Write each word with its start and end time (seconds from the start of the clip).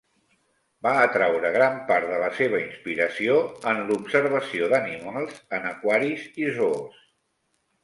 Va 0.85 0.93
atraure 1.01 1.51
gran 1.57 1.77
part 1.91 2.09
de 2.13 2.17
la 2.23 2.29
seva 2.37 2.61
inspiració 2.63 3.37
en 3.73 3.83
l'observació 3.91 4.73
d'animals 4.73 5.39
en 5.61 5.71
aquaris 5.75 6.27
i 6.47 6.51
zoos. 6.59 7.01